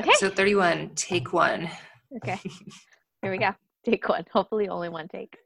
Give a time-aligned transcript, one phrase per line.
[0.00, 0.08] Okay.
[0.08, 1.68] Episode 31, take one.
[2.16, 2.40] Okay.
[3.22, 3.50] Here we go.
[3.84, 4.24] Take one.
[4.32, 5.36] Hopefully, only one take.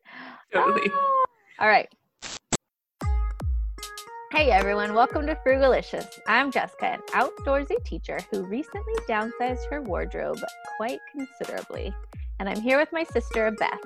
[0.53, 0.93] Totally.
[0.95, 1.25] Ah!
[1.59, 1.89] All right.
[4.31, 6.21] Hey everyone, welcome to Frugalicious.
[6.29, 10.39] I'm Jessica, an outdoorsy teacher who recently downsized her wardrobe
[10.77, 11.93] quite considerably.
[12.39, 13.81] And I'm here with my sister, Beth.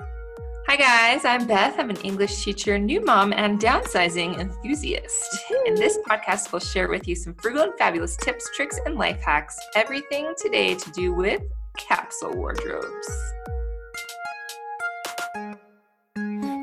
[0.69, 1.25] Hi, guys.
[1.25, 1.79] I'm Beth.
[1.79, 5.39] I'm an English teacher, new mom, and downsizing enthusiast.
[5.65, 9.19] In this podcast, we'll share with you some frugal and fabulous tips, tricks, and life
[9.19, 9.57] hacks.
[9.73, 11.41] Everything today to do with
[11.75, 13.09] capsule wardrobes.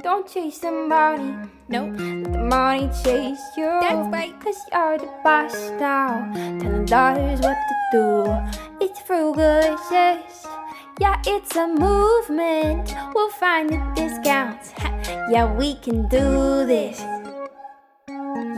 [0.05, 1.35] Don't chase the money,
[1.69, 1.87] no.
[1.87, 3.77] Let the money chase you.
[3.81, 6.31] That's right, cause you're the boss now.
[6.33, 8.87] Telling daughters what to do.
[8.87, 10.56] It's frugalicious.
[10.99, 12.95] Yeah, it's a movement.
[13.15, 14.73] We'll find the discounts.
[14.73, 16.99] Ha, Yeah, we can do this.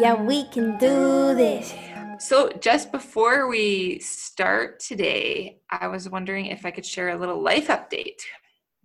[0.01, 1.75] Yeah, we can do this.
[2.21, 7.41] So, just before we start today, I was wondering if I could share a little
[7.43, 8.21] life update.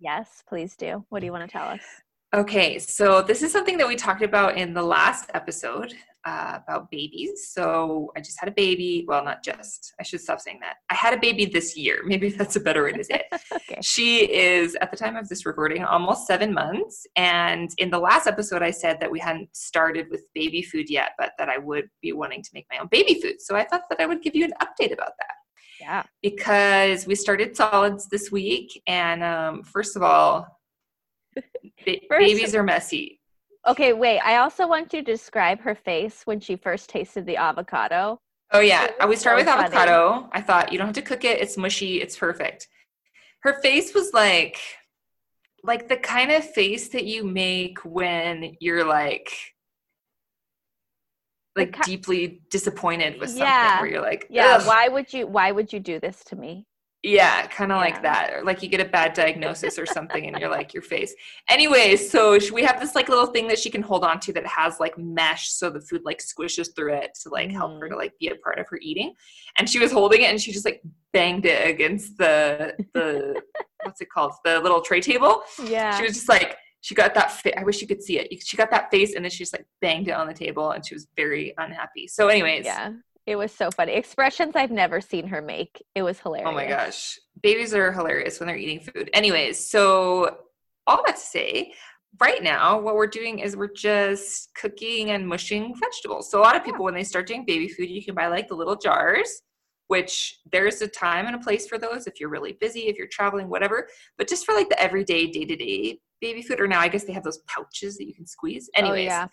[0.00, 1.04] Yes, please do.
[1.08, 1.80] What do you want to tell us?
[2.34, 5.94] Okay, so this is something that we talked about in the last episode
[6.26, 7.50] uh, about babies.
[7.52, 9.04] So I just had a baby.
[9.06, 9.92] Well, not just.
[10.00, 10.76] I should stop saying that.
[10.90, 12.00] I had a baby this year.
[12.06, 13.40] Maybe that's a better way to say it.
[13.54, 13.80] Okay.
[13.82, 17.06] She is, at the time of this recording, almost seven months.
[17.16, 21.10] And in the last episode, I said that we hadn't started with baby food yet,
[21.18, 23.40] but that I would be wanting to make my own baby food.
[23.40, 25.34] So I thought that I would give you an update about that
[25.80, 26.02] Yeah.
[26.22, 28.80] because we started solids this week.
[28.86, 30.46] And um, first of all,
[31.34, 31.42] ba-
[31.86, 33.20] First- babies are messy.
[33.66, 34.20] Okay, wait.
[34.20, 38.20] I also want you to describe her face when she first tasted the avocado.
[38.52, 39.64] Oh yeah, I would start so with funny.
[39.64, 40.28] avocado.
[40.32, 42.68] I thought you don't have to cook it; it's mushy, it's perfect.
[43.40, 44.58] Her face was like,
[45.62, 49.30] like the kind of face that you make when you're like,
[51.56, 53.46] like deeply disappointed with something.
[53.46, 53.80] Yeah.
[53.80, 54.66] Where you're like, Yeah.
[54.66, 55.26] Why would you?
[55.26, 56.66] Why would you do this to me?
[57.04, 57.82] Yeah, kind of Yeah.
[57.82, 58.32] like that.
[58.32, 61.14] Or like you get a bad diagnosis or something and you're like your face.
[61.50, 64.46] Anyways, so we have this like little thing that she can hold on to that
[64.46, 67.94] has like mesh so the food like squishes through it to like help her to
[67.94, 67.98] mm.
[67.98, 69.12] like be a part of her eating.
[69.58, 70.80] And she was holding it and she just like
[71.12, 73.42] banged it against the the
[73.82, 74.32] what's it called?
[74.42, 75.42] The little tray table.
[75.62, 75.98] Yeah.
[75.98, 78.42] She was just like she got that fa- I wish you could see it.
[78.42, 80.84] She got that face and then she just like banged it on the table and
[80.86, 82.08] she was very unhappy.
[82.08, 82.92] So anyways, Yeah.
[83.26, 83.92] It was so funny.
[83.94, 85.82] Expressions I've never seen her make.
[85.94, 86.48] It was hilarious.
[86.48, 87.18] Oh my gosh.
[87.42, 89.08] Babies are hilarious when they're eating food.
[89.14, 90.38] Anyways, so
[90.86, 91.72] all that to say,
[92.20, 96.30] right now, what we're doing is we're just cooking and mushing vegetables.
[96.30, 98.48] So a lot of people, when they start doing baby food, you can buy like
[98.48, 99.40] the little jars,
[99.86, 103.08] which there's a time and a place for those if you're really busy, if you're
[103.10, 103.88] traveling, whatever.
[104.18, 107.04] But just for like the everyday, day to day baby food, or now I guess
[107.04, 108.70] they have those pouches that you can squeeze.
[108.76, 109.26] Oh, Anyways, Oh, yeah.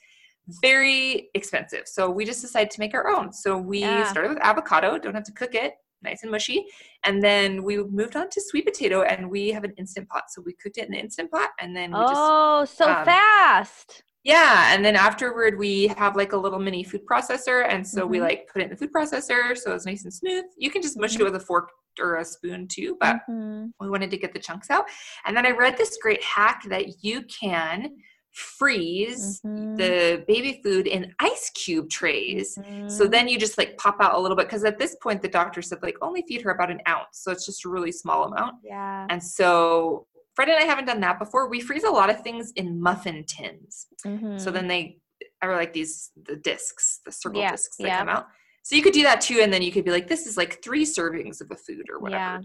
[0.48, 1.88] Very expensive.
[1.88, 3.32] So we just decided to make our own.
[3.34, 4.04] So we Yeah.
[4.06, 6.66] started with avocado, don't have to cook it, nice and mushy.
[7.04, 10.24] And then we moved on to sweet potato and we have an instant pot.
[10.30, 13.06] So we cooked it in the instant pot and then we just Oh, so um,
[13.06, 14.04] fast.
[14.24, 18.18] yeah, and then afterward we have like a little mini food processor and so we
[18.18, 18.22] Mhm.
[18.22, 20.46] like put it in the food processor so it's nice and smooth.
[20.58, 21.22] You can just mush Mm-hmm.
[21.22, 21.70] it with a fork
[22.00, 23.72] or a spoon too, but Mhm.
[23.80, 24.86] we wanted to get the chunks out.
[25.26, 27.96] And then I read this great hack that you can
[28.32, 29.78] freeze Mhm.
[29.78, 32.56] the baby food in ice cube trays.
[32.88, 33.12] So Mhm.
[33.12, 35.62] then you just like pop out a little bit because at this point the doctor
[35.62, 37.20] said like only feed her about an ounce.
[37.20, 38.56] So it's just a really small amount.
[38.64, 39.08] Yeah.
[39.10, 41.50] And so Fred and I haven't done that before.
[41.50, 43.88] We freeze a lot of things in muffin tins.
[44.04, 44.54] So Mhm.
[44.54, 45.00] then they
[45.42, 48.00] are like these the discs, the circle Yeah, discs that yeah.
[48.00, 48.28] come out.
[48.64, 50.62] So you could do that too, and then you could be like, this is like
[50.64, 52.22] three servings of a food or whatever.
[52.24, 52.42] Yeah.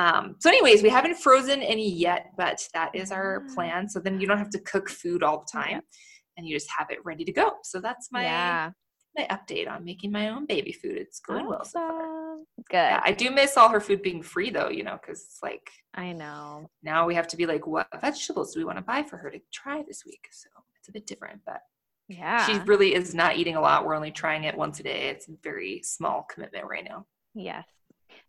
[0.00, 3.88] Um, so, anyways, we haven't frozen any yet, but that is our plan.
[3.88, 5.82] So then you don't have to cook food all the time,
[6.36, 7.52] and you just have it ready to go.
[7.62, 8.70] So that's my yeah.
[9.16, 10.96] my update on making my own baby food.
[10.96, 12.36] It's going well so far.
[12.70, 12.76] Good.
[12.76, 15.68] Yeah, I do miss all her food being free though, you know, because it's like
[15.94, 16.70] I know.
[16.82, 19.30] now we have to be like, what vegetables do we want to buy for her
[19.30, 20.28] to try this week?
[20.30, 21.60] So it's a bit different, but
[22.08, 22.46] Yeah.
[22.46, 23.84] she really is not eating a lot.
[23.84, 25.08] We're only trying it once a day.
[25.08, 27.06] It's a very small commitment right now.
[27.34, 27.64] Yes.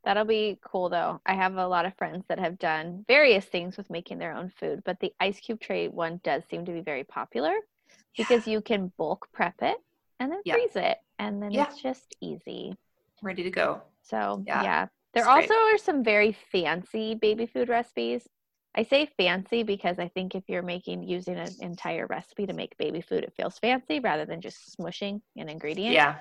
[0.04, 1.22] That'll be cool though.
[1.26, 4.50] I have a lot of friends that have done various things with making their own
[4.60, 7.54] food, but the ice cube tray one does seem to be very popular
[8.18, 9.78] because you can bulk prep it
[10.20, 10.56] and then Yeah.
[10.56, 11.68] freeze it and then Yeah.
[11.68, 12.76] it's just easy.
[13.22, 13.82] Ready to go.
[14.02, 14.88] So, Yeah, yeah.
[15.14, 15.52] There it's great.
[15.52, 18.28] also are some very fancy baby food recipes.
[18.76, 22.78] I say fancy because I think if you're making using an entire recipe to make
[22.78, 25.94] baby food, it feels fancy rather than just smushing an ingredient.
[25.94, 26.20] Yeah.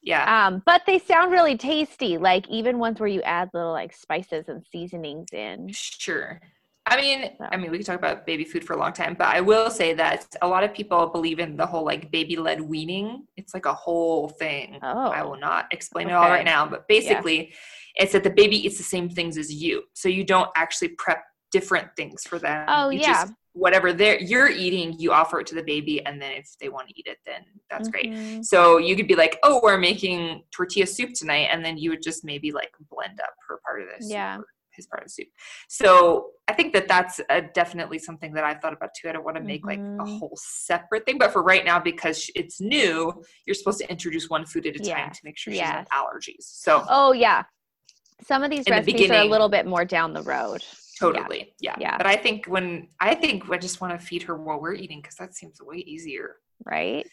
[0.00, 0.46] Yeah.
[0.46, 2.16] Um, but they sound really tasty.
[2.16, 5.68] Like even ones where you add little like spices and seasonings in.
[5.72, 6.40] Sure.
[6.86, 7.48] I mean, So.
[7.50, 9.68] I mean, we could talk about baby food for a long time, but I will
[9.68, 13.26] say that a lot of people believe in the whole like baby-led weaning.
[13.36, 14.78] It's like a whole thing.
[14.82, 15.10] Oh.
[15.10, 17.52] I will not explain it all right now, but basically,
[17.96, 21.24] it's that the baby eats the same things as you so you don't actually prep
[21.50, 23.06] different things for them Oh, You yeah.
[23.24, 26.68] just- whatever they're you're eating you offer it to the baby and then if they
[26.68, 28.44] want to eat it then that's great Mhm.
[28.44, 32.00] so you could be like oh we're making tortilla soup tonight and then you would
[32.02, 34.38] just maybe like blend up her part of soup Yeah.
[34.76, 35.26] his part of the soup
[35.68, 39.24] so i think that that's uh definitely something that i've thought about too i don't
[39.24, 40.18] want to make like a Mhm.
[40.20, 43.12] whole separate thing but for right now because it's new
[43.44, 45.68] you're supposed to introduce one food at a time to make sure she yes.
[45.68, 47.42] have allergies so Oh yeah.
[48.26, 50.64] Some of these In the recipes are a little bit more down the road.
[50.98, 51.76] Totally yeah.
[51.78, 51.96] Yeah.
[51.96, 55.00] but i think when i think i just want to feed her while we're eating
[55.00, 57.06] because that seems way easier right?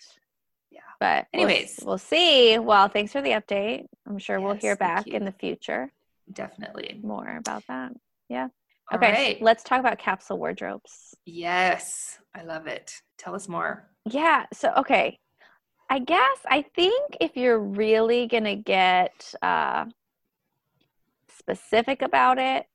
[0.71, 0.79] Yeah.
[0.99, 1.79] But we'll Anyways.
[1.83, 2.57] we'll, see.
[2.57, 3.85] Well, thanks for the update.
[4.07, 5.91] I'm sure we'll hear back in the future
[6.31, 7.91] definitely more about that.
[8.29, 8.47] Yeah.
[8.93, 9.41] Okay, right.
[9.41, 11.15] let's talk about capsule wardrobes.
[11.25, 12.93] Yes, I love it.
[13.17, 13.89] Tell us more.
[14.05, 14.45] Yeah.
[14.53, 15.19] So, okay.
[15.89, 19.85] I guess I think if you're really going to get uh,
[21.37, 22.65] specific about it,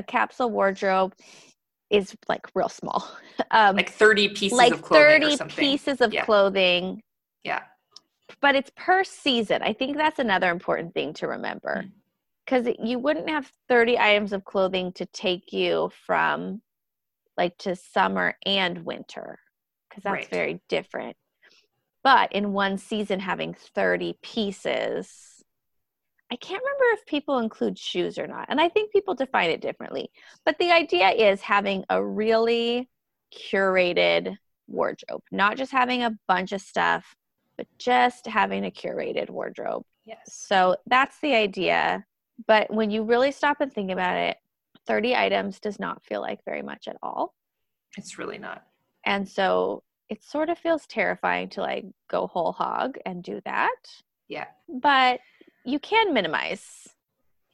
[0.00, 1.14] a capsule wardrobe
[1.90, 3.08] is like real small.
[3.52, 5.64] Um, Like 30 pieces like of clothing 30 or something.
[5.64, 6.24] pieces of Yeah.
[6.24, 7.02] clothing,
[7.42, 7.62] Yeah.
[8.40, 9.62] but it's per season.
[9.62, 11.84] I think that's another important thing to remember.
[12.44, 16.62] Because you wouldn't have 30 items of clothing to take you from
[17.36, 19.38] like to summer and winter,
[19.88, 20.30] because that's Right.
[20.30, 21.16] very different.
[22.04, 25.39] But in one season, having 30 pieces,
[26.32, 28.46] I can't remember if people include shoes or not.
[28.48, 30.10] And I think people define it differently.
[30.44, 32.88] But the idea is having a really
[33.34, 34.36] curated
[34.68, 37.16] wardrobe, not just having a bunch of stuff,
[37.56, 39.82] but just having a curated wardrobe.
[40.04, 40.20] Yes.
[40.26, 42.04] So that's the idea.
[42.46, 44.36] But when you really stop and think about it,
[44.86, 47.34] 30 items does not feel like very much at all.
[47.96, 48.64] It's really not.
[49.04, 53.76] And so it sort of feels terrifying to like go whole hog and do that.
[54.28, 54.46] Yeah.
[54.68, 55.20] But
[55.64, 56.88] you can minimize.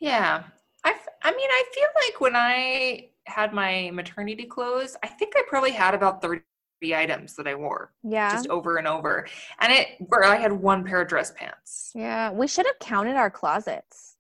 [0.01, 0.43] Yeah.
[0.85, 5.43] I, I mean, I feel like when I had my maternity clothes, I think I
[5.49, 6.43] probably had about 30
[6.95, 8.31] items that I wore Yeah.
[8.31, 9.27] just over and over.
[9.61, 11.91] And it, where I had one pair of dress pants.
[11.95, 12.31] yeah.
[12.31, 14.13] We should have counted our closets.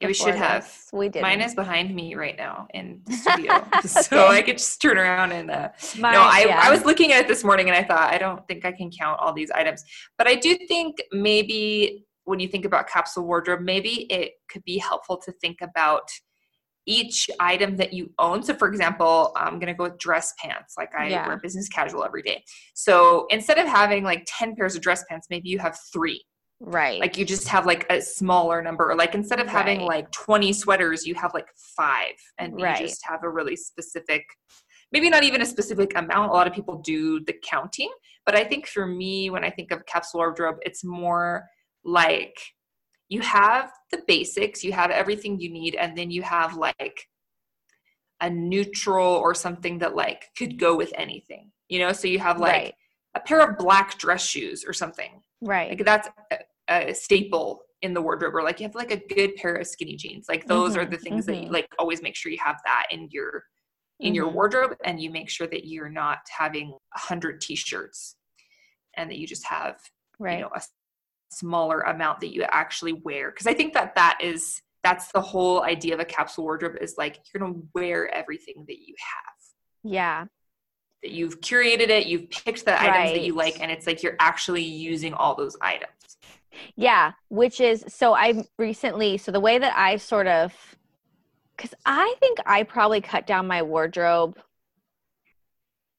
[0.00, 0.68] Yeah, we should have.
[0.92, 1.22] We did.
[1.22, 3.64] Mine is behind me right now in the studio.
[3.82, 6.60] So I could just turn around and uh, Mine, no, I, yeah.
[6.60, 8.90] I was looking at it this morning and I thought, I don't think I can
[8.90, 9.84] count all these items.
[10.18, 14.78] But I do think maybe when you think about capsule wardrobe, maybe it could be
[14.78, 16.08] helpful to think about
[16.84, 18.42] each item that you own.
[18.42, 20.74] So, for example, I'm going to go with dress pants.
[20.76, 21.26] Like I Yeah.
[21.28, 22.42] wear business casual every day.
[22.74, 26.24] So instead of having like 10 pairs of dress pants, maybe you have three.
[26.64, 27.00] right.
[27.00, 28.88] Like you just have like a smaller number.
[28.90, 29.88] Or like instead of having Right.
[29.88, 32.12] like 20 sweaters, you have like five.
[32.38, 32.80] And Right.
[32.80, 34.24] you just have a really specific
[34.92, 36.30] maybe not even a specific amount.
[36.30, 37.90] A lot of people do the counting,
[38.26, 41.48] but I think for me, when I think of capsule wardrobe, it's more
[41.84, 42.36] like
[43.08, 47.08] you have the basics, you have everything you need, and then you have like
[48.20, 51.50] a neutral or something that like could go with anything.
[51.68, 52.74] You know, so you have like right.
[53.14, 55.20] a pair of black dress shoes or something.
[55.40, 55.70] Right.
[55.70, 56.38] Like that's a,
[56.68, 59.96] a staple in the wardrobe, or like you have like a good pair of skinny
[59.96, 60.26] jeans.
[60.28, 62.86] Like those are Mhm, the things that you like always make sure you have that
[62.90, 63.44] in your
[64.00, 64.34] in your Mhm.
[64.34, 68.16] wardrobe and you make sure that you're not having a hundred t-shirts
[68.94, 69.80] and that you just have
[70.18, 70.38] right.
[70.38, 70.60] you know a
[71.32, 73.30] smaller amount that you actually wear.
[73.30, 76.96] Because i think that that is that's the whole idea of a capsule wardrobe is
[76.98, 79.34] like you're going to wear everything that you have.
[79.84, 80.26] Yeah.
[81.02, 84.16] that you've curated it you've picked the items that you like and it's like you're
[84.20, 85.92] actually using all those items.
[86.76, 90.54] Yeah, which is so I recently so the way that I sort of
[91.56, 94.38] cuz I think I probably cut down my wardrobe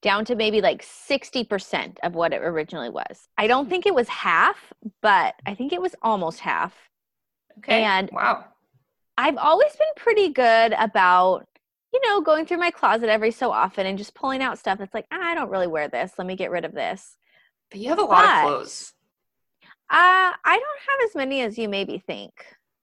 [0.04, 3.26] down to maybe like 60% of what it originally was.
[3.38, 4.58] I don't think it was half,
[5.00, 6.74] but I think it was almost half.
[7.58, 8.44] okay And- wow
[9.16, 11.46] I've always been pretty good about
[11.92, 14.92] you know going through my closet every so often and just pulling out stuff that's
[14.92, 16.12] like, ah, I don't really wear this.
[16.18, 17.16] Let me get rid of this.
[17.70, 18.92] but you have a lot But- of clothes
[19.90, 22.32] Uh, I don't have as many as you maybe think.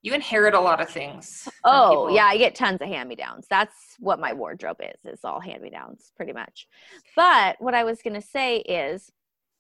[0.02, 3.46] You inherit a lot of things Oh, yeah, I get tons of hand me downs.
[3.50, 6.68] That's what my wardrobe is, It's all hand me downs pretty much.
[7.16, 9.12] But what I was going to say is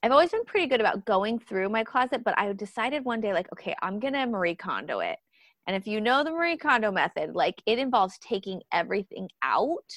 [0.03, 3.33] I've always been pretty good about going through my closet, but I decided one day,
[3.33, 5.19] like, okay, I'm going to Marie Kondo it.
[5.67, 9.93] And if you know the Marie Kondo method, like it involves taking everything out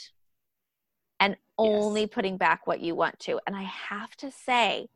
[1.20, 3.40] and only putting back what you want to.
[3.46, 4.88] And I have to say,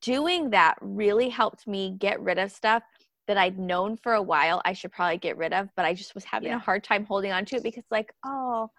[0.00, 2.82] doing that really helped me get rid of stuff
[3.28, 6.14] that I'd known for a while I should probably get rid of, but I just
[6.14, 6.56] was having Yeah.
[6.56, 8.70] a hard time holding on to it because, like, oh,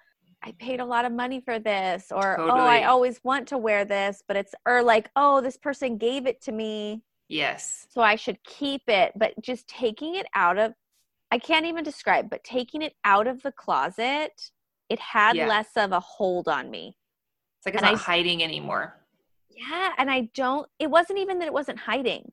[0.43, 3.85] I paid a lot of money for this, or oh, I always want to wear
[3.85, 8.15] this, but it's, or like, oh, this person gave it to me, yes so I
[8.15, 9.13] should keep it.
[9.15, 10.73] But just taking it out of,
[11.31, 14.51] I can't even describe, but taking it out of the closet,
[14.89, 15.47] it had Yeah.
[15.47, 16.97] less of a hold on me.
[17.59, 18.99] It's like it's And not I- hiding anymore.
[19.49, 22.31] Yeah, and I don't it wasn't even that it wasn't hiding.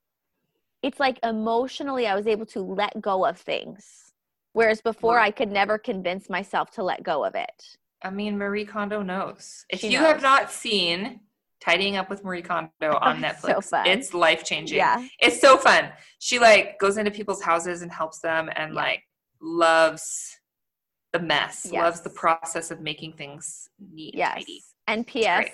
[0.83, 4.13] It's like emotionally I was able to let go of things.
[4.53, 5.19] Whereas before.
[5.19, 7.77] I could never convince myself to let go of it.
[8.03, 9.65] I mean, Marie Kondo knows.
[9.69, 11.21] If She you have not seen
[11.61, 12.71] Tidying Up with Marie Kondo
[13.01, 14.79] on It's so Netflix, it's life changing.
[14.79, 15.07] Yeah.
[15.21, 15.91] It's so fun.
[16.19, 18.81] She like goes into people's houses and helps them and Yeah.
[18.81, 19.03] like
[19.41, 20.39] loves
[21.13, 24.35] the mess, loves the process of making things neat and Yes.
[24.35, 24.63] tidy.
[24.89, 25.07] And.
[25.07, 25.51] PS,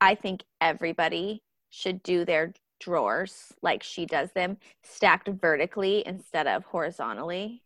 [0.00, 2.52] I think everybody should do their
[2.84, 7.62] drawers like she does them, stacked vertically instead of horizontally.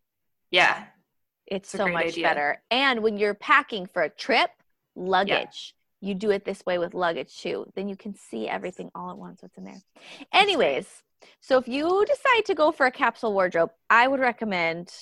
[0.51, 0.85] Yeah.
[1.47, 2.25] It's It's so much idea.
[2.25, 2.63] better.
[2.71, 4.51] And when you're packing for a trip,
[4.95, 7.67] luggage, you do it this way with luggage too.
[7.75, 9.81] Then you can see everything all at once, what's in there.
[10.33, 10.87] Anyways,
[11.41, 14.93] so if you decide to go for a capsule wardrobe, I would recommend.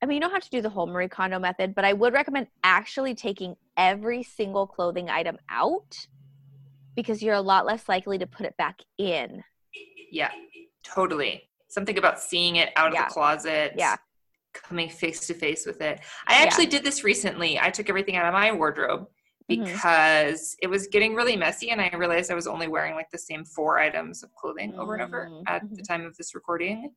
[0.00, 2.12] I mean, you don't have to do the whole Marie Kondo method, but I would
[2.12, 6.06] recommend actually taking every single clothing item out
[6.94, 9.42] because you're a lot less likely to put it back in.
[10.10, 10.30] Yeah.
[10.82, 11.48] Totally.
[11.68, 13.08] Something about seeing it out of Yeah.
[13.08, 13.72] the closet.
[13.76, 13.96] Yeah.
[14.52, 16.00] Coming face to face with it.
[16.26, 16.42] I Yeah.
[16.46, 17.58] actually did this recently.
[17.58, 19.08] I took everything out of my wardrobe
[19.50, 19.64] Mhm.
[19.64, 23.18] because it was getting really messy and I realized I was only wearing like the
[23.18, 26.94] same four items of clothing over and over Mhm, at the time of this recording.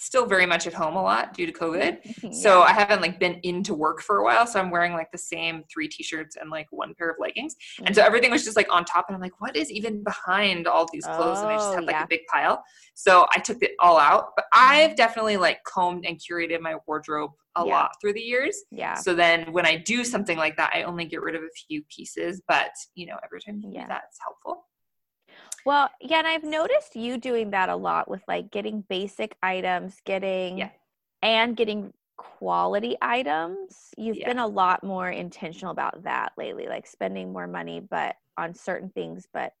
[0.00, 1.98] Still very much at home a lot due to COVID.
[2.32, 4.46] So I haven't like been into work for a while.
[4.46, 7.56] So I'm wearing like the same three t-shirts and like one pair of leggings.
[7.78, 7.94] And Mm-hmm.
[7.94, 9.06] so everything was just like on top.
[9.08, 11.42] And I'm like, what is even behind all these clothes?
[11.42, 12.04] and I just Oh, had like yeah.
[12.04, 12.62] a big pile.
[12.94, 14.26] So I took it all out.
[14.36, 17.74] But I've definitely like combed and curated my wardrobe a Yeah.
[17.74, 18.56] lot through the years.
[18.70, 18.94] yeah.
[18.94, 21.82] So then when I do something like that, I only get rid of a few
[21.94, 22.40] pieces.
[22.46, 23.82] But you know, every time you Yeah.
[23.82, 24.67] do that, it's helpful.
[25.68, 30.00] Well, yeah, and I've noticed you doing that a lot with like getting basic items,
[30.02, 30.70] getting Yeah.
[31.20, 33.92] and getting quality items.
[33.98, 34.28] You've Yeah.
[34.28, 38.88] been a lot more intentional about that lately, like spending more money but on certain
[38.88, 39.52] things, but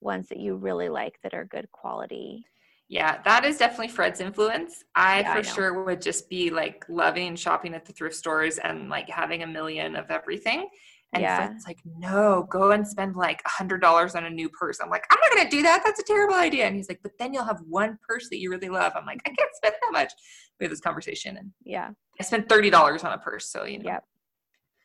[0.00, 2.46] ones that you really like that are good quality.
[2.88, 4.82] Yeah, that is definitely Fred's influence.
[4.94, 5.52] I Yeah, for know.
[5.52, 9.46] sure would just be like loving shopping at the thrift stores and like having a
[9.46, 10.70] million of everything.
[11.14, 11.46] And Yeah.
[11.46, 14.80] Fred's like, no, go and spend like a hundred dollars on a new purse.
[14.82, 15.82] I'm like, I'm not gonna do that.
[15.84, 16.66] That's a terrible idea.
[16.66, 18.92] And he's like, but then you'll have one purse that you really love.
[18.96, 20.12] I'm like, I can't spend that much.
[20.60, 21.90] We had this conversation and Yeah.
[22.20, 23.48] I spent thirty dollars on a purse.
[23.50, 23.90] So you know.
[23.90, 24.04] Yep.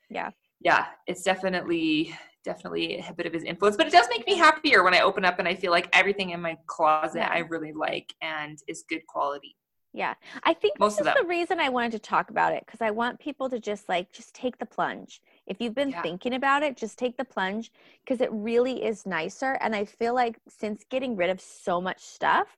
[0.10, 0.30] Yeah.
[0.62, 4.82] Yeah, it's definitely definitely a bit of his influence, but it does make me happier
[4.84, 7.30] when I open up and I feel like everything in my closet Yeah.
[7.32, 9.56] I really like and is good quality.
[9.94, 10.14] Yeah.
[10.44, 12.92] I think Most this is the reason I wanted to talk about it because I
[12.92, 15.22] want people to just like just take the plunge.
[15.50, 16.02] If you've been Yeah.
[16.04, 17.72] thinking about it, just take the plunge
[18.06, 19.54] because it really is nicer.
[19.62, 22.56] And I feel like since getting rid of so much stuff,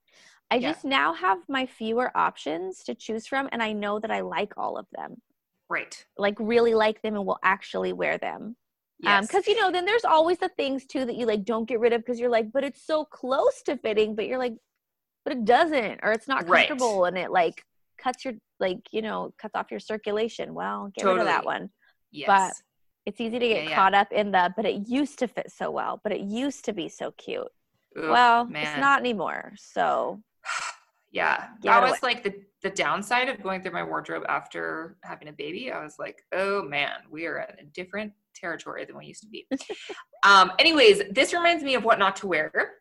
[0.52, 0.74] I Yeah.
[0.74, 3.48] just now have my fewer options to choose from.
[3.54, 5.22] And I know that I like all of them,
[5.70, 6.06] Right.
[6.18, 8.58] like really like them and will actually wear them.
[9.06, 9.28] Um, yes.
[9.28, 11.94] because you know then there's always the things too that you like don't get rid
[11.94, 14.54] of because you're like but it's so close to fitting but you're like
[15.26, 16.68] but it doesn't or it's not Right.
[16.68, 17.64] comfortable and it like
[17.98, 21.46] cuts your like you know cuts off your circulation well get rid of that Totally.
[21.46, 21.70] one
[22.12, 22.62] yes.
[23.06, 23.76] It's easy to get Yeah, yeah.
[23.76, 26.74] caught up in the but it used to fit so well but it used to
[26.74, 27.48] be so cute
[27.98, 30.22] Ugh, well it's not anymore so
[31.14, 31.48] Yeah.
[31.64, 31.92] That away.
[31.92, 35.72] was like the the downside of going through my wardrobe after having a baby.
[35.72, 39.28] I was like, oh man, we are in a different territory than we used to
[39.28, 39.46] be.
[40.24, 42.76] um, anyways, this reminds me of what not to wear.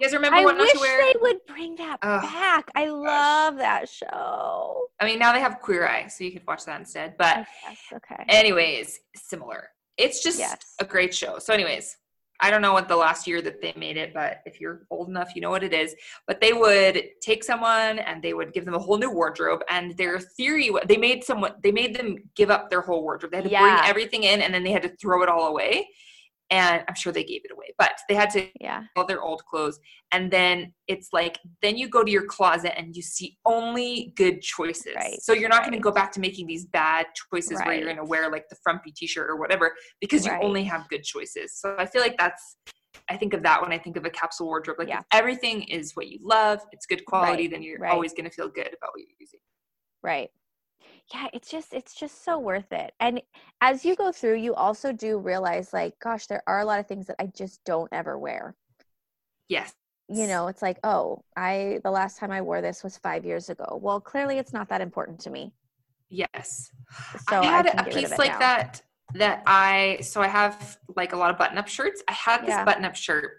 [0.00, 1.12] You guys remember I what not wish to wear?
[1.12, 2.70] they would bring that Ugh, back.
[2.76, 4.86] I love that show.
[5.00, 7.16] I mean, now they have Queer Eye, so you could watch that instead.
[7.18, 7.46] But
[7.92, 8.24] okay.
[8.28, 9.70] anyways, similar.
[9.96, 10.74] It's just Yes.
[10.80, 11.40] a great show.
[11.40, 11.96] So, anyways,
[12.40, 15.08] I don't know what the last year that they made it, but if you're old
[15.08, 15.96] enough, you know what it is.
[16.28, 19.62] But they would take someone and they would give them a whole new wardrobe.
[19.68, 23.32] And their theory, they made someone, they made them give up their whole wardrobe.
[23.32, 23.62] They had to Yeah.
[23.80, 25.88] bring everything in and then they had to throw it all away.
[26.50, 28.84] And I'm sure they gave it away, but they had to Yeah.
[28.96, 29.78] all their old clothes.
[30.12, 34.40] And then it's like, then you go to your closet and you see only good
[34.40, 34.94] choices.
[34.96, 37.84] Right, So you're not going to go back to making these bad choices where you're
[37.84, 40.42] going to wear like the frumpy t-shirt or whatever because you Right.
[40.42, 41.54] only have good choices.
[41.54, 42.56] So I feel like that's,
[43.10, 44.78] I think of that when I think of a capsule wardrobe.
[44.78, 45.00] Like Yeah.
[45.00, 47.92] if everything is what you love, it's good quality, Right, then you're right.
[47.92, 49.40] always going to feel good about what you're using.
[50.02, 50.30] Right.
[51.12, 52.92] Yeah, it's just it's just so worth it.
[53.00, 53.22] And
[53.60, 56.86] as you go through, you also do realize like gosh, there are a lot of
[56.86, 58.54] things that I just don't ever wear.
[59.48, 59.72] Yes.
[60.10, 63.48] You know, it's like, "Oh, I the last time I wore this was 5 years
[63.50, 65.54] ago." Well, clearly it's not that important to me.
[66.10, 66.70] Yes.
[67.28, 68.38] So I had can a get rid of piece like now.
[68.38, 68.82] that
[69.14, 72.02] that I so I have like a lot of button up shirts.
[72.08, 72.64] I had this Yeah.
[72.64, 73.32] button up shirt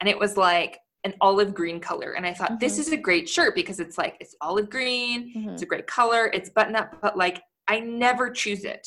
[0.00, 2.12] and it was like an olive green color.
[2.12, 2.80] And I thought, this Mhm.
[2.80, 5.52] is a great shirt because it's like, it's olive green, Mhm.
[5.52, 8.86] it's a great color, it's button up, but like, I never choose it.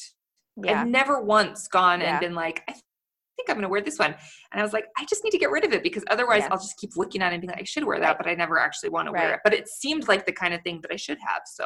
[0.55, 0.81] Yeah.
[0.81, 2.12] I've never once gone Yeah.
[2.12, 4.13] and been like, I think I'm going to wear this one.
[4.51, 6.50] And I was like, I just need to get rid of it because otherwise Yeah.
[6.51, 8.17] I'll just keep looking at it and be like, I should wear that, Right.
[8.17, 9.41] but I never actually want to wear it.
[9.43, 11.41] But it seemed like the kind of thing that I should have.
[11.45, 11.65] So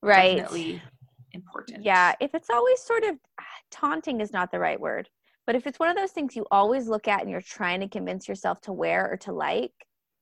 [0.00, 0.36] Right.
[0.36, 0.80] definitely
[1.32, 1.82] important.
[1.84, 2.14] Yeah.
[2.20, 5.08] If it's always sort of ah, taunting is not the right word,
[5.46, 7.88] but if it's one of those things you always look at and you're trying to
[7.88, 9.72] convince yourself to wear or to like,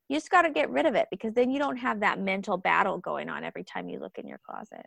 [0.08, 2.56] you just got to get rid of it because then you don't have that mental
[2.56, 4.84] battle going on every time you look in your closet.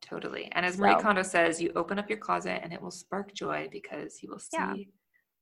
[0.00, 0.48] Totally.
[0.52, 3.32] And as Marie So- Kondo says, you open up your closet and it will spark
[3.34, 4.74] joy because you will see Yeah.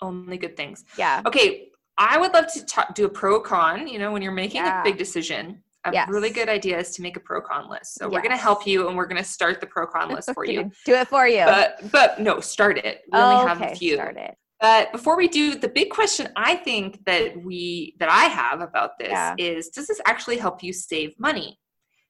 [0.00, 0.84] only good things.
[0.96, 1.22] Yeah.
[1.26, 3.86] Okay, I would love to ta- do a pro con.
[3.86, 4.80] You know, when you're making Yeah.
[4.80, 6.08] a big decision, a Yes.
[6.08, 7.94] really good idea is to make a pro con list.
[7.94, 10.30] So we're going to help you, and we're going to start the pro con list
[10.32, 10.70] for you.
[10.84, 11.44] Do it for you.
[11.44, 13.02] But but no, start it.
[13.12, 13.94] We only have okay, a few.
[13.94, 14.36] start it.
[14.60, 18.98] But before we do, the big question I think that we that I have about
[18.98, 19.34] this Yeah.
[19.38, 21.58] is: Does this actually help you save money?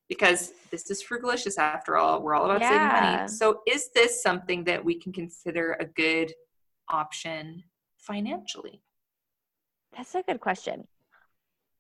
[0.09, 2.23] Because this is frugalicious after all.
[2.23, 3.29] We're all about saving money.
[3.29, 6.31] So, is this something that we can consider a good
[6.91, 7.65] option
[7.97, 8.83] financially?
[9.97, 10.87] That's a good question.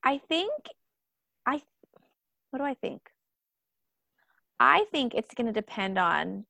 [0.02, 0.52] I think
[1.44, 1.60] I
[2.52, 3.00] what do I think?
[4.60, 6.44] I think it's going to depend on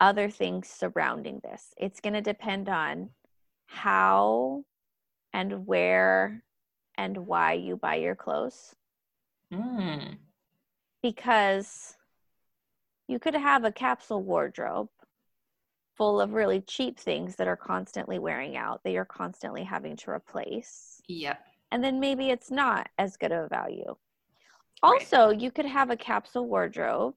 [0.00, 1.74] other things surrounding this.
[1.76, 3.10] It's going to depend on
[3.66, 4.64] how
[5.34, 6.42] and where
[6.96, 8.74] and why you buy your clothes
[9.52, 10.16] Mm.
[11.02, 11.96] because
[13.08, 14.88] you could have a capsule wardrobe
[15.96, 20.10] full of really cheap things that are constantly wearing out that you're constantly having to
[20.10, 21.40] replace Yep.
[21.72, 23.96] and then maybe it's not as good of a value.
[24.86, 25.06] Right.
[25.06, 27.14] Also, you could have a capsule wardrobe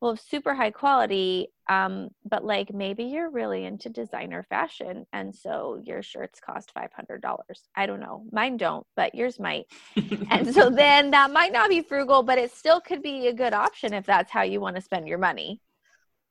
[0.00, 5.34] Well, of super high quality, um, but like maybe you're really into designer fashion, and
[5.34, 7.68] so your shirts cost five hundred dollars.
[7.76, 9.66] I don't know, mine don't, but yours might.
[10.30, 13.54] And so then that might not be frugal, but it still could be a good
[13.54, 15.60] option if that's how you want to spend your money.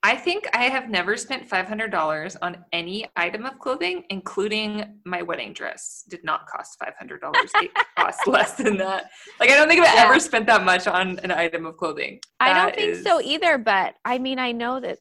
[0.01, 5.51] I think I have never spent $500 on any item of clothing, including my wedding
[5.51, 6.05] dress.
[6.09, 7.19] Did not cost $500.
[7.61, 9.09] it cost less than that.
[9.41, 10.05] Like, I don't think I've Yeah.
[10.05, 12.21] ever spent that much on an item of clothing.
[12.39, 14.99] I don't That think so either, but I mean, I know that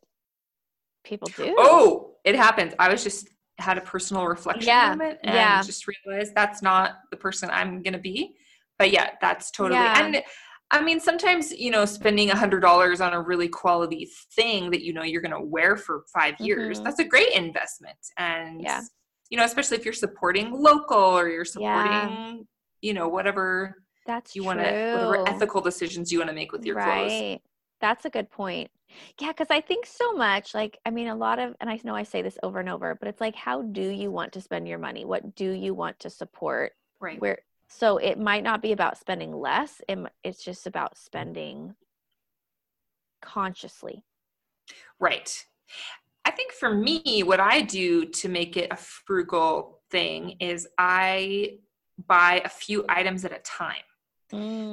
[1.04, 1.54] people do.
[1.58, 2.74] Oh, it happens.
[2.80, 5.62] I was just had a personal reflection Yeah, moment and yeah.
[5.62, 8.34] just realized that's not the person I'm going to be.
[8.80, 9.80] But yeah, that's totally.
[9.80, 10.04] Yeah.
[10.04, 10.22] And
[10.70, 14.82] I mean, sometimes, you know, spending a hundred dollars on a really quality thing that
[14.84, 16.84] you know you're going to wear for 5 years, Mhm.
[16.84, 17.96] that's a great investment.
[18.18, 18.82] And, Yeah.
[19.30, 22.34] you know, especially if you're supporting local or you're supporting, Yeah.
[22.82, 26.64] you know, whatever That's you want to, whatever ethical decisions you want to make with
[26.66, 27.12] your clothes.
[27.12, 27.40] right.
[27.80, 28.70] That's a good point.
[29.20, 31.94] Yeah, because I think so much, like, I mean, a lot of, and I know
[31.94, 34.66] I say this over and over, but it's like, how do you want to spend
[34.66, 35.04] your money?
[35.04, 36.72] What do you want to support?
[37.00, 37.20] Right.
[37.20, 41.74] Where, so it might not be about spending less, it, it's just about spending
[43.20, 44.04] consciously.
[44.98, 45.44] Right.
[46.24, 51.58] I think for me, what I do to make it a frugal thing is I
[52.06, 53.76] buy a few items at a time.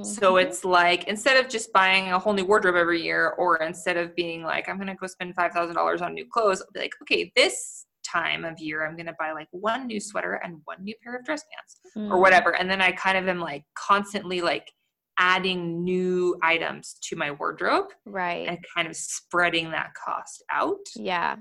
[0.02, 0.42] So Mhm.
[0.42, 4.16] it's like instead of just buying a whole new wardrobe every year, or instead of
[4.16, 7.32] being like, I'm going to go spend $5,000 on new clothes, I'll be like, okay,
[7.36, 10.94] this time of year, I'm going to buy like one new sweater and one new
[11.04, 11.80] pair of dress pants
[12.12, 12.22] or Mm.
[12.22, 12.52] whatever.
[12.56, 14.72] And then I kind of am like constantly like
[15.18, 18.48] adding new items to my wardrobe Right.
[18.48, 20.80] and kind of spreading that cost out.
[20.96, 21.38] yeah.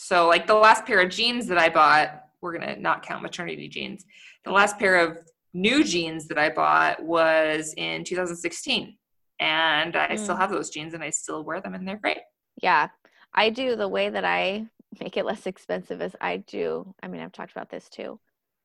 [0.00, 3.68] So, like the last pair of jeans that I bought, we're gonna not count maternity
[3.68, 4.04] jeans.
[4.44, 5.18] The last pair of
[5.52, 8.96] new jeans that I bought was in 2016,
[9.40, 10.38] and I still Mm.
[10.38, 12.18] have those jeans and I still wear them, and they're great.
[12.62, 12.90] Yeah.
[13.34, 14.68] I do the way that I
[15.00, 18.20] make it less expensive as I do, I mean, I've talked about this too.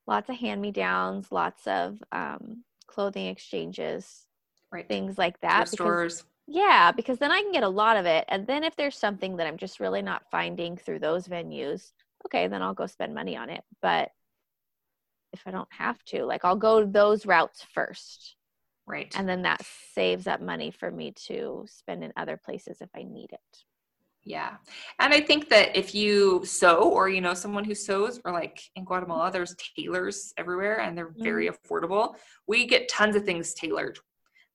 [0.07, 4.25] Lots of hand me downs, lots of um, clothing exchanges,
[4.71, 4.87] Right.
[4.87, 5.69] things like that.
[5.69, 6.23] stores.
[6.47, 8.25] yeah, because then I can get a lot of it.
[8.27, 11.91] And then if there's something that I'm just really not finding through those venues,
[12.25, 13.63] okay, then I'll go spend money on it.
[13.81, 14.09] But
[15.31, 18.35] if I don't have to, like I'll go those routes first.
[18.85, 19.13] Right.
[19.17, 19.61] And then that
[19.93, 23.63] saves up money for me to spend in other places if I need it.
[24.25, 24.55] Yeah.
[24.99, 28.61] And I think that if you sew or you know someone who sews or like
[28.75, 31.73] in Guatemala there's tailors everywhere and they're very Mm-hmm.
[31.73, 32.15] affordable.
[32.47, 33.99] We get tons of things tailored.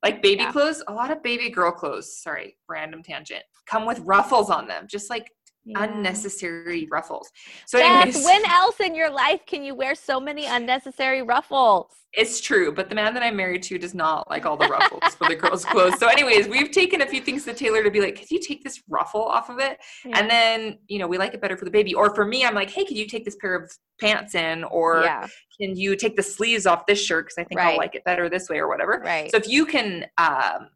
[0.02, 0.52] Like baby Yeah.
[0.52, 4.86] clothes, a lot of baby girl clothes, sorry, random tangent, come with ruffles on them.
[4.88, 5.30] Just like
[5.68, 5.84] Yeah.
[5.84, 7.30] unnecessary ruffles.
[7.66, 11.92] So, anyways, when else in your life can you wear so many unnecessary ruffles?
[12.14, 15.14] it's true, but the man that I'm married to does not like all the ruffles
[15.14, 15.98] for the girls' clothes.
[15.98, 18.64] So, anyways, we've taken a few things to tailor to be like, could you take
[18.64, 19.78] this ruffle off of it?
[20.04, 21.94] And then, you know, we like it better for the baby.
[21.94, 24.64] Or for me, I'm like, hey, can you take this pair of pants in?
[24.64, 25.26] Or yeah,
[25.60, 27.26] can you take the sleeves off this shirt?
[27.26, 27.72] Because I think Right.
[27.72, 29.02] I'll like it better this way or whatever.
[29.04, 29.30] right.
[29.30, 30.70] So if you can, um,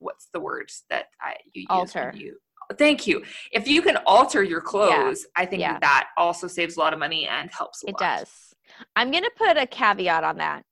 [0.00, 2.12] what's the word that I you use Alter.
[2.16, 2.36] You,
[2.78, 3.22] thank you.
[3.52, 5.78] If you can alter your clothes, I think Yeah.
[5.80, 7.82] that, also saves a lot of money and helps.
[7.82, 7.98] A it lot.
[8.00, 8.54] does.
[8.96, 10.64] I'm gonna put a caveat on that.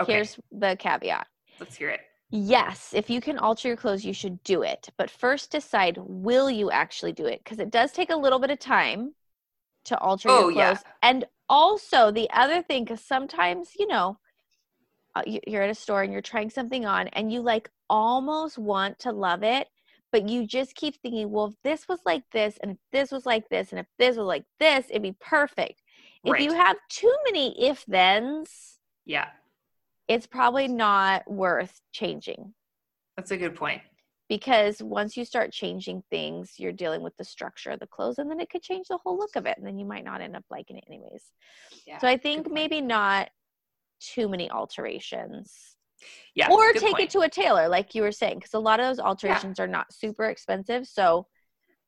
[0.00, 1.26] Okay, Here's the caveat.
[1.60, 2.00] let's hear it.
[2.30, 4.88] Yes, if you can alter your clothes, you should do it.
[4.96, 7.40] But first decide will you actually do it?
[7.44, 9.14] Because it does take a little bit of time
[9.84, 10.70] to alter Oh, your yeah.
[10.70, 10.84] clothes.
[11.02, 14.18] And also the other thing, because sometimes, you know,
[15.14, 18.98] uh, you're at a store and you're trying something on and you like almost want
[19.00, 19.68] to love it,
[20.14, 23.26] but you just keep thinking, well, if this was like this, and if this was
[23.26, 25.82] like this, and if this was like this, it'd be perfect.
[26.24, 29.26] If you have too many if thens, Yeah,
[30.06, 32.54] it's probably not worth changing
[33.16, 33.82] that's a good point.
[34.28, 38.30] because once you start changing things, you're dealing with the structure of the clothes, and
[38.30, 40.36] then it could change the whole look of it, and then you might not end
[40.36, 41.24] up liking it anyways.
[41.88, 43.30] Yeah, so I think maybe not
[43.98, 45.73] too many alterations,
[46.34, 47.00] yeah, or take point.
[47.00, 49.66] it to a tailor, like you were saying, because a lot of those alterations are
[49.66, 50.86] not super expensive.
[50.86, 51.26] So,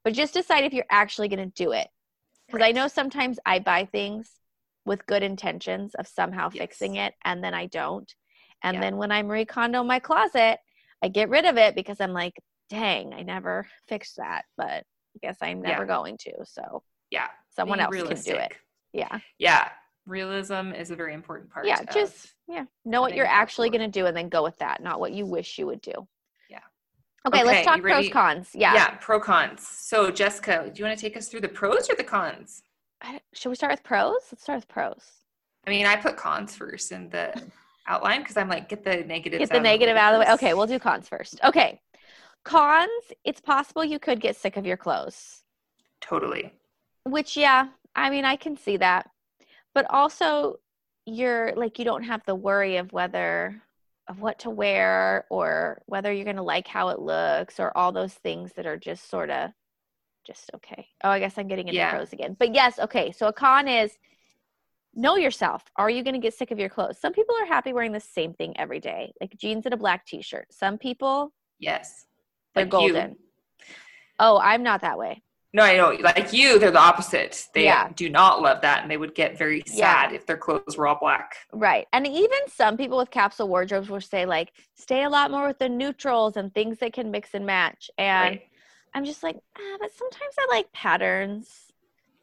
[0.05, 1.89] but just decide if you're actually going to do it,
[2.47, 4.31] because I know sometimes I buy things
[4.85, 6.61] with good intentions of somehow Yes.
[6.61, 8.13] fixing it, and then I don't.
[8.63, 8.81] And Yeah.
[8.81, 10.59] then when I Marie Kondo my closet,
[11.03, 15.19] I get rid of it because I'm like, dang, I never fixed that, but I
[15.21, 15.89] guess I'm never Yeah.
[15.89, 16.33] going to.
[16.45, 18.53] So yeah, someone else can do it.
[18.93, 19.19] Yeah.
[19.39, 19.69] Yeah,
[20.07, 21.67] realism is a very important part.
[21.67, 21.83] Yeah.
[21.93, 22.65] Just, yeah.
[22.85, 25.27] Know what you're actually going to do and then go with that, not what you
[25.27, 25.93] wish you would do.
[26.49, 26.59] Yeah.
[27.27, 28.51] Okay, Okay, let's talk pros cons.
[28.55, 28.75] Yeah.
[28.75, 29.67] yeah, pro cons.
[29.67, 32.63] So Jessica, do you want to take us through the pros or the cons?
[33.35, 34.15] Should we start with pros?
[34.33, 35.05] Let's start with pros.
[35.67, 37.35] I mean, I put cons first in the
[37.89, 39.41] outline because I'm like, get the negatives.
[39.41, 40.33] Get the negative out of the way.
[40.35, 41.39] Okay, we'll do cons first.
[41.45, 41.81] Okay.
[42.45, 42.91] Cons,
[43.25, 45.43] it's possible you could get sick of your clothes.
[46.01, 46.53] Totally.
[47.05, 49.11] which yeah i mean i can see that
[49.77, 50.57] but also
[51.05, 53.61] you're like you don't have the worry of whether
[54.09, 57.93] of what to wear or whether you're going to like how it looks or all
[57.93, 59.51] those things that are just sort of
[60.27, 60.89] just okay.
[61.05, 61.91] Oh i guess i'm getting into Yeah.
[61.91, 62.35] pros again.
[62.39, 63.93] But yes okay so a con is
[64.95, 65.63] know yourself.
[65.77, 66.99] Are you going to get sick of your clothes?
[66.99, 70.07] Some people are happy wearing the same thing every day like jeans and a black
[70.07, 70.47] t-shirt.
[70.51, 72.07] Some people Yes.
[72.55, 72.79] they're Like you.
[72.95, 73.17] golden.
[74.19, 75.91] Oh i'm not that way No, I know.
[76.01, 77.47] Like you, they're the opposite.
[77.55, 77.89] They Yeah.
[77.95, 80.09] do not love that, and they would get very Yeah.
[80.09, 81.35] sad if their clothes were all black.
[81.53, 81.87] Right.
[81.93, 85.59] And even some people with capsule wardrobes will say, like, stay a lot more with
[85.59, 87.91] the neutrals and things that can mix and match.
[87.97, 88.49] And Right.
[88.95, 91.73] I'm just like, ah, but sometimes I like patterns.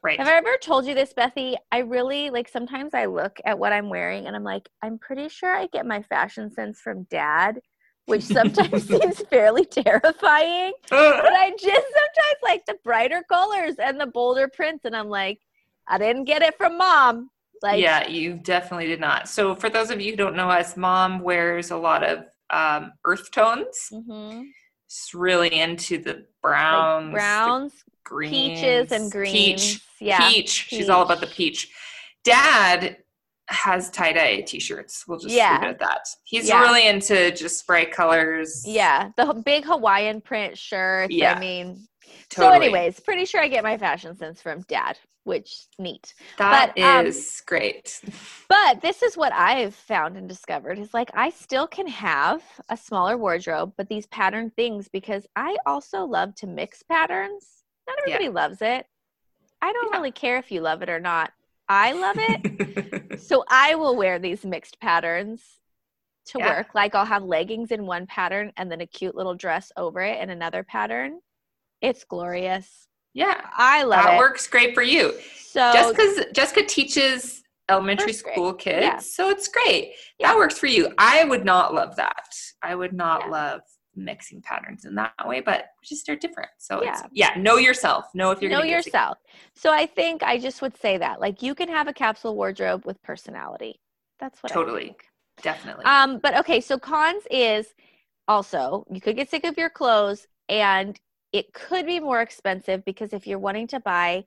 [0.02, 0.18] Right.
[0.18, 1.56] Have I ever told you this, Bethy?
[1.72, 5.28] I really like sometimes I look at what I'm wearing and I'm like, I'm pretty
[5.28, 7.60] sure I get my fashion sense from dad,
[8.06, 10.72] which sometimes seems fairly terrifying.
[10.90, 14.84] But I just sometimes like the brighter colors and the bolder prints.
[14.84, 15.40] And I'm like,
[15.88, 17.30] I didn't get it from mom.
[17.62, 19.28] Like, yeah, you definitely did not.
[19.28, 22.92] So, for those of you who don't know us, mom wears a lot of um,
[23.04, 23.88] earth tones.
[23.92, 24.42] Mm-hmm.
[24.88, 27.72] She's really into the like browns, the browns,
[28.04, 29.32] greens, peaches and greens.
[29.32, 30.30] Peach, yeah.
[30.30, 30.66] peach.
[30.68, 31.72] She's all about the peach.
[32.22, 32.98] Dad
[33.48, 35.04] has tie dye t-shirts.
[35.06, 35.52] We'll just Yeah.
[35.54, 36.08] leave it at that.
[36.24, 36.60] He's Yeah.
[36.62, 38.62] really into just bright colors.
[38.66, 39.10] Yeah.
[39.16, 41.12] The big Hawaiian print shirts.
[41.12, 41.34] Yeah.
[41.34, 41.86] I mean,
[42.30, 42.52] totally.
[42.56, 46.14] so anyways, pretty sure I get my fashion sense from dad, which neat.
[46.38, 48.00] that but, um, is great.
[48.48, 52.76] But this is what I've found and discovered is like I still can have a
[52.76, 57.62] smaller wardrobe, but these pattern things because I also love to mix patterns.
[57.86, 58.14] Not Yeah.
[58.14, 58.86] everybody loves it.
[59.60, 59.98] I don't Yeah.
[59.98, 61.32] really care if you love it or not.
[61.68, 63.20] I love it.
[63.22, 65.42] so I will wear these mixed patterns
[66.26, 66.56] to Yeah.
[66.58, 66.74] work.
[66.74, 70.20] Like I'll have leggings in one pattern and then a cute little dress over it
[70.20, 71.20] in another pattern.
[71.80, 72.88] It's glorious.
[73.12, 74.18] yeah, I love that it.
[74.18, 75.14] works great for you.
[75.38, 78.98] So Jessica's Jessica teaches elementary school kids, Yeah.
[78.98, 79.92] so it's great.
[80.18, 80.28] Yeah.
[80.32, 80.92] That works for you.
[80.98, 82.34] I would not love that.
[82.62, 83.60] I would not love
[83.96, 86.50] mixing patterns in that way, but just they're different.
[86.58, 87.34] So it's Yeah.
[87.34, 88.06] yeah, know yourself.
[88.14, 89.18] Know if you're know yourself.
[89.54, 91.20] So I think I just would say that.
[91.20, 93.80] Like you can have a capsule wardrobe with personality.
[94.18, 94.96] That's what Totally.
[95.42, 95.84] Definitely.
[95.84, 97.74] Um, but okay, so cons is
[98.28, 100.98] also you could get sick of your clothes and
[101.32, 104.24] it could be more expensive because if you're wanting to buy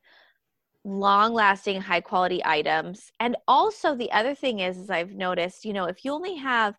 [0.83, 5.73] long lasting high quality items and also the other thing is is I've noticed, you
[5.73, 6.75] know, if you only have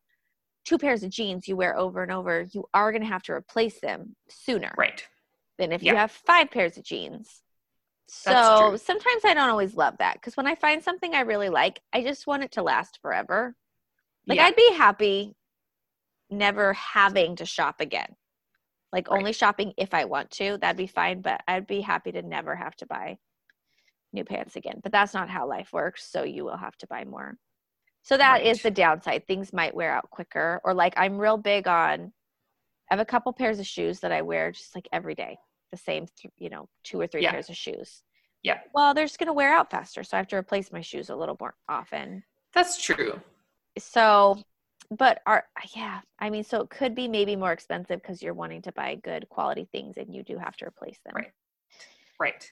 [0.68, 3.32] two pairs of jeans you wear over and over, you are going to have to
[3.32, 5.06] replace them sooner right.
[5.58, 7.42] than if you have five pairs of jeans.
[8.06, 11.80] So sometimes I don't always love that because when I find something I really like,
[11.92, 13.54] I just want it to last forever.
[14.26, 14.44] Like Yeah.
[14.44, 15.34] I'd be happy
[16.28, 18.14] never having to shop again.
[18.92, 19.18] Like Right.
[19.18, 22.54] only shopping if I want to, that'd be fine, but I'd be happy to never
[22.54, 23.16] have to buy
[24.12, 24.80] new pants again.
[24.82, 27.38] But that's not how life works, so you will have to buy more.
[28.08, 28.62] So that is Right.
[28.62, 29.26] the downside.
[29.26, 32.10] Things might wear out quicker or like I'm real big on
[32.90, 35.36] I have a couple pairs of shoes that I wear just like every day.
[35.72, 37.32] The same, th- you know, two or three Yeah.
[37.32, 38.02] pairs of shoes.
[38.42, 38.60] Yeah.
[38.72, 40.02] Well, they're just going to wear out faster.
[40.04, 42.24] So I have to replace my shoes a little more often.
[42.54, 43.20] That's true.
[43.78, 44.42] So,
[44.90, 45.44] but are,
[45.76, 48.94] yeah, I mean, so it could be maybe more expensive because you're wanting to buy
[48.94, 51.14] good quality things and you do have to replace them.
[51.14, 51.32] Right.
[52.18, 52.50] Right.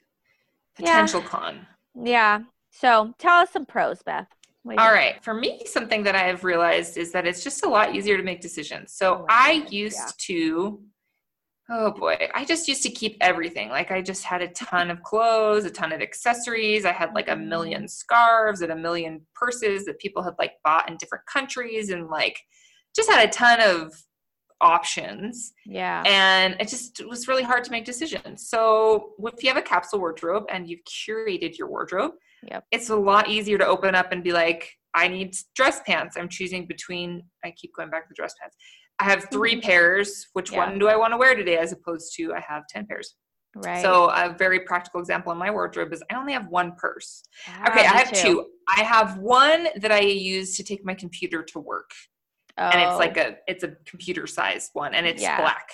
[0.78, 1.00] Yeah.
[1.00, 1.66] Potential con.
[1.94, 2.40] Yeah.
[2.72, 4.28] So tell us some pros, Beth.
[4.74, 5.22] You All right.
[5.24, 8.22] For me, something that I have realized is that it's just a lot easier to
[8.22, 8.92] make decisions.
[8.94, 10.10] So Oh I used yeah.
[10.18, 10.80] to,
[11.70, 13.68] oh boy, I just used to keep everything.
[13.70, 16.84] Like I just had a ton of clothes, a ton of accessories.
[16.84, 17.48] I had like a Mm-hmm.
[17.48, 22.08] million scarves and a million purses that people had like bought in different countries and
[22.08, 22.38] like
[22.94, 23.92] just had a ton of
[24.62, 26.02] options Yeah.
[26.06, 28.48] and it just was really hard to make decisions.
[28.48, 32.64] So if you have a capsule wardrobe and you've curated your wardrobe, Yep.
[32.70, 36.16] it's a lot easier to open up and be like, I need dress pants.
[36.16, 37.22] I'm choosing between.
[37.44, 38.56] I keep going back to the dress pants.
[38.98, 39.62] I have 3 Mhm.
[39.68, 40.28] pairs.
[40.32, 40.58] Which Yeah.
[40.58, 41.58] one do I want to wear today?
[41.58, 43.14] As opposed to I have ten pairs.
[43.56, 43.82] right.
[43.82, 47.22] So a very practical example in my wardrobe is I only have one purse.
[47.48, 48.22] Ah, Okay, I have too.
[48.22, 48.50] two.
[48.68, 51.90] I have one that I use to take my computer to work
[52.58, 55.40] and it's Oh, like a it's a computer sized one and it's Yeah.
[55.40, 55.68] black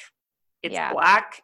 [0.62, 0.92] it's Yeah.
[0.92, 1.40] black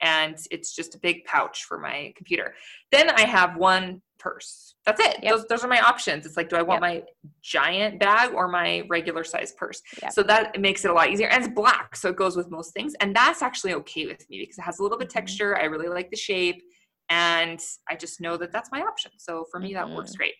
[0.00, 2.54] and it's just a big pouch for my computer
[2.92, 5.32] then i have one purse that's it Yep.
[5.32, 6.90] those, those are my options it's like do i want Yep.
[6.92, 7.02] my
[7.42, 10.12] giant bag or my regular size purse Yep.
[10.12, 12.72] so that makes it a lot easier and it's black so it goes with most
[12.74, 15.12] things and that's actually okay with me because it has a little bit Mhm.
[15.14, 16.62] texture i really like the shape
[17.10, 20.16] and i just know that that's my option so for me that works Mhm.
[20.18, 20.34] great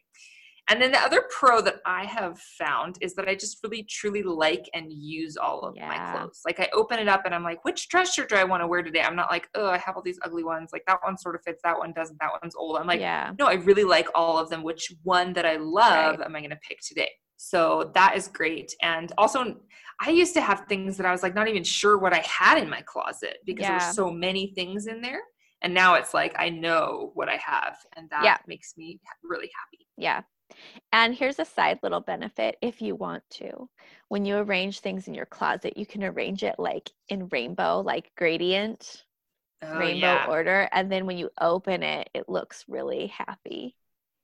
[0.70, 4.22] and then the other pro that I have found is that I just really truly
[4.22, 6.40] like and use all of my clothes.
[6.46, 8.66] Like I open it up and I'm like, which dress shirt do I want to
[8.66, 9.02] wear today?
[9.02, 10.70] I'm not like, oh, I have all these ugly ones.
[10.72, 12.78] Like that one sort of fits, that one doesn't, that one's old.
[12.78, 13.32] I'm like, yeah.
[13.38, 14.62] no, I really like all of them.
[14.62, 17.10] Which one that I love am I going to pick today?
[17.36, 18.74] So that is great.
[18.82, 19.56] And also,
[20.00, 22.56] I used to have things that I was like not even sure what I had
[22.56, 23.86] in my closet because there Yeah.
[23.88, 25.20] were so many things in there.
[25.62, 28.36] And now it's like I know what I have, and that Yeah.
[28.46, 29.86] makes me really happy.
[29.96, 30.22] Yeah.
[30.92, 33.68] And here's a side little benefit if you want to.
[34.08, 38.10] When you arrange things in your closet, you can arrange it like in rainbow, like
[38.16, 39.04] gradient,
[39.62, 40.26] Oh, rainbow yeah.
[40.28, 40.68] order.
[40.72, 43.76] And then when you open it, it looks really happy.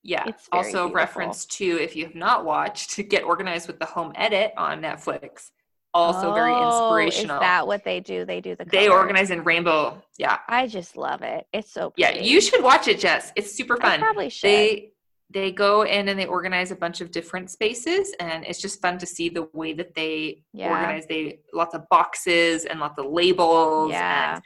[0.02, 0.24] Yeah.
[0.26, 0.92] It's also, beautiful.
[0.92, 5.50] reference to if you have not watched, get organized with the home edit on Netflix.
[5.92, 7.36] Also, very Oh, inspirational.
[7.36, 8.24] Is that what they do?
[8.24, 10.00] They do the they organize in rainbow.
[10.18, 10.38] Yeah.
[10.48, 11.46] I just love it.
[11.52, 12.10] It's so Yeah.
[12.12, 13.32] You should watch it, Jess.
[13.34, 14.00] It's super I fun.
[14.00, 14.48] probably should.
[14.48, 14.92] They
[15.32, 18.98] they go in and they organize a bunch of different spaces and it's just fun
[18.98, 20.70] to see the way that they Yeah.
[20.70, 24.34] organize they lots of boxes and lots of labels Yeah.
[24.34, 24.42] and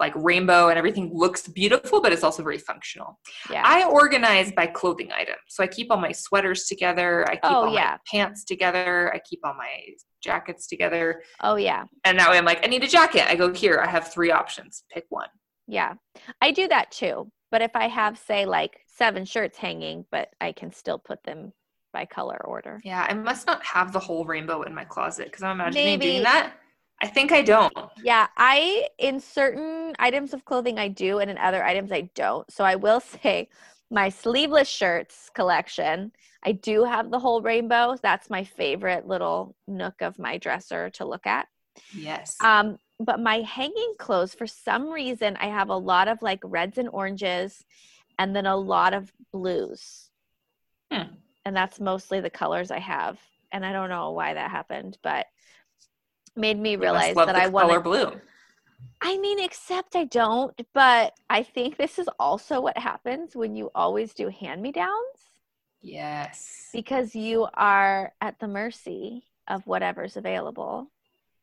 [0.00, 3.18] like rainbow and everything looks beautiful but it's also very functional
[3.50, 3.62] yeah.
[3.64, 5.36] I organize by clothing item.
[5.48, 7.24] So I keep all my sweaters together.
[7.28, 7.92] I keep Oh, all yeah.
[7.92, 9.12] my pants together.
[9.14, 9.70] I keep all my
[10.22, 11.22] jackets together.
[11.42, 11.84] oh yeah.
[12.04, 13.24] And that way I'm like, I need a jacket.
[13.30, 13.80] I go here.
[13.80, 14.84] I have three options.
[14.92, 15.28] Pick one.
[15.66, 15.94] Yeah.
[16.40, 17.30] I do that too.
[17.50, 21.52] But if I have, say, like seven shirts hanging, but I can still put them
[21.92, 22.80] by color order.
[22.84, 26.06] Yeah, I must not have the whole rainbow in my closet because I'm imagining Maybe.
[26.06, 26.54] doing that.
[27.00, 27.72] I think I don't.
[28.02, 32.50] Yeah, I in certain items of clothing I do, and in other items I don't.
[32.50, 33.48] So I will say,
[33.90, 36.12] my sleeveless shirts collection,
[36.44, 37.96] I do have the whole rainbow.
[38.02, 41.46] That's my favorite little nook of my dresser to look at.
[41.94, 42.36] Yes.
[42.42, 46.78] Um, but my hanging clothes, for some reason, I have a lot of like reds
[46.78, 47.64] and oranges,
[48.18, 50.10] and then a lot of blues.
[50.92, 51.14] Hmm.
[51.44, 53.18] And that's mostly the colors I have.
[53.52, 55.26] And I don't know why that happened, but
[56.36, 58.20] made me realize that I want color blue.
[59.00, 63.70] I mean, except I don't, but I think this is also what happens when you
[63.74, 64.90] always do hand me downs
[65.82, 66.70] Yes.
[66.72, 70.90] because you are at the mercy of whatever's available.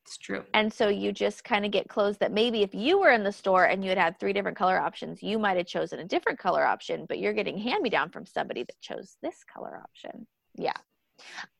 [0.05, 0.43] It's true.
[0.53, 3.31] And so you just kind of get clothes that maybe if you were in the
[3.31, 6.39] store and you had had three different color options, you might have chosen a different
[6.39, 10.25] color option, but you're getting hand me down from somebody that chose this color option.
[10.55, 10.73] Yeah.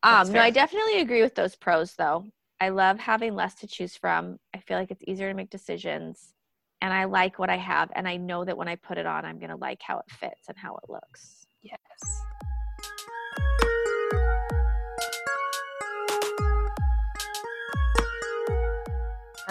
[0.03, 2.25] Um, no, I definitely agree with those pros though.
[2.59, 4.37] I love having less to choose from.
[4.53, 6.33] I feel like it's easier to make decisions
[6.81, 7.91] and I like what I have.
[7.95, 10.09] And I know that when I put it on, I'm going to like how it
[10.09, 11.45] fits and how it looks.
[11.61, 12.21] Yes.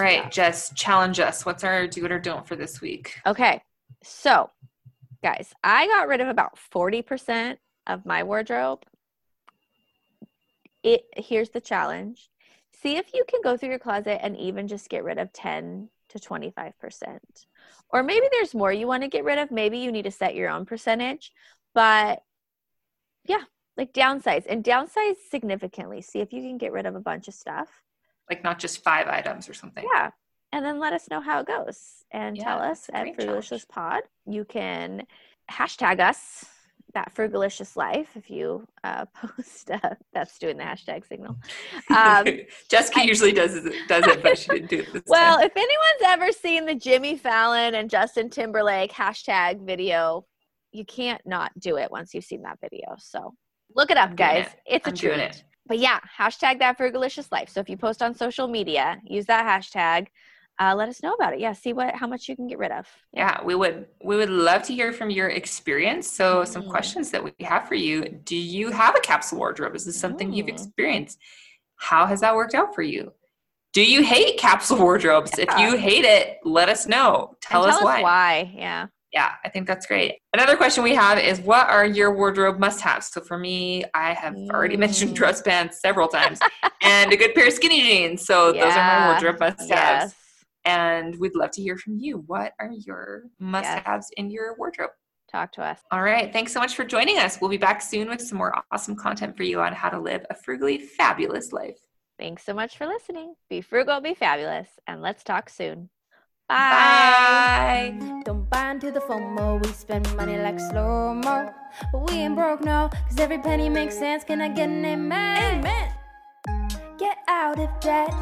[0.00, 0.28] All right, Yeah.
[0.28, 1.44] Jess, challenge us.
[1.46, 3.20] What's our do it or don't for this week?
[3.26, 3.62] Okay.
[4.02, 4.50] So
[5.22, 8.84] Guys, I got rid of about 40% of my wardrobe.
[10.82, 12.30] It here's the challenge.
[12.72, 15.90] See if you can go through your closet and even just get rid of 10
[16.08, 17.18] to 25%.
[17.90, 19.50] Or maybe there's more you want to get rid of.
[19.50, 21.32] Maybe you need to set your own percentage.
[21.74, 22.22] But
[23.26, 23.42] yeah,
[23.76, 26.00] like downsize and downsize significantly.
[26.00, 27.68] See if you can get rid of a bunch of stuff.
[28.30, 29.84] Like not just five items or something.
[29.92, 30.10] Yeah.
[30.52, 34.02] And then let us know how it goes and Yeah, tell us at Frugalicious Pod.
[34.26, 35.06] You can
[35.50, 36.44] hashtag us
[36.94, 39.70] that Frugalicious Life if you uh, post.
[39.70, 41.36] Uh, that's doing the hashtag signal.
[41.96, 42.24] Um,
[42.68, 45.46] Jessica I- usually does it, does it, but she didn't do it this well, time.
[45.46, 50.24] if anyone's ever seen the Jimmy Fallon and Justin Timberlake hashtag video,
[50.72, 52.94] you can't not do it once you've seen that video.
[52.98, 53.34] So
[53.74, 54.46] look it up, I'm guys.
[54.46, 54.52] it.
[54.66, 55.44] It's a I'm treat.
[55.66, 57.48] But yeah, hashtag that Frugalicious Life.
[57.50, 60.08] So if you post on social media, use that hashtag.
[60.58, 61.40] Uh, let us know about it.
[61.40, 62.86] Yeah, see what how much you can get rid of.
[63.14, 66.10] Yeah, we would we would love to hear from your experience.
[66.10, 66.70] So some Mm.
[66.70, 68.04] questions that we have for you.
[68.24, 69.74] Do you have a capsule wardrobe?
[69.74, 70.50] Is this something you've Mm.
[70.54, 71.18] experienced?
[71.76, 73.12] How has that worked out for you?
[73.72, 75.38] Do you hate capsule wardrobes?
[75.38, 77.36] If you hate it, let us know.
[77.40, 78.02] Tell, And us, why.
[78.02, 78.52] why.
[78.54, 78.88] Yeah.
[79.12, 80.18] Yeah, I think that's great.
[80.32, 83.08] Another question we have is what are your wardrobe must-haves?
[83.08, 85.16] So for me, I have already mentioned Mm.
[85.16, 86.38] dress pants several times
[86.82, 88.24] and a good pair of skinny jeans.
[88.24, 89.68] So those are my wardrobe must-haves.
[89.68, 90.14] Yes.
[90.64, 92.22] And we'd love to hear from you.
[92.26, 94.90] What are your must-haves in your wardrobe?
[95.32, 95.80] Talk to us.
[95.90, 96.32] All right.
[96.32, 97.40] Thanks so much for joining us.
[97.40, 100.24] We'll be back soon with some more awesome content for you on how to live
[100.30, 101.78] a frugally fabulous life.
[102.18, 103.34] Thanks so much for listening.
[103.48, 105.88] Be frugal, be fabulous, and let's talk soon.
[106.48, 106.56] Bye.
[106.56, 107.56] Bye.
[108.92, 111.52] Don't buy into the FOMO, we spend money like slow mo.
[111.92, 114.24] But we ain't broke, no, cause every penny makes sense.
[114.24, 115.64] Can I get an amen?
[115.64, 116.72] Amen.
[116.98, 118.12] Get out of debt.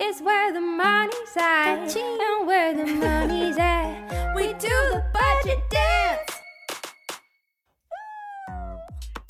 [0.00, 1.96] It's where the money's at.
[1.96, 4.32] And where the money's at.
[4.36, 5.60] We do the budget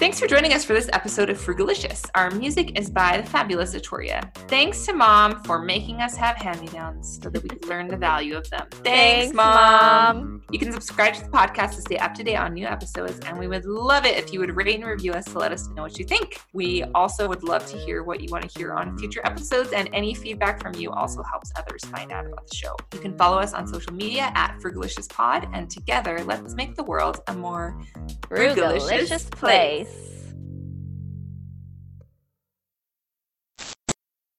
[0.02, 2.10] Thanks for joining us for this episode of Frugalicious.
[2.16, 4.34] Our music is by the fabulous Atoria.
[4.48, 8.36] Thanks to Mom for making us have hand-me-downs so that we could learn the value
[8.36, 8.66] of them.
[8.82, 10.42] Thanks, Mom.
[10.50, 13.38] You can subscribe to the podcast to stay up to date on new episodes, and
[13.38, 15.82] we would love it if you would rate and review us to let us know
[15.82, 16.40] what you think.
[16.52, 19.88] We also would love to hear what you want to hear on future episodes, and
[19.92, 22.74] any feedback from you also helps others find out about the show.
[22.92, 26.82] You can follow us on social media at Frugalicious Pod, and together, let's make the
[26.82, 27.80] world a more
[28.28, 29.91] Frugalicious Frugalicious place.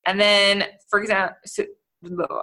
[0.05, 1.63] And then, for example, so,
[2.01, 2.41] blah, blah, blah.